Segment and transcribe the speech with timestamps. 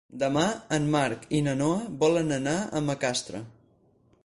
[0.21, 0.43] Demà
[0.77, 3.45] en Marc i na Noa volen anar a Macastre.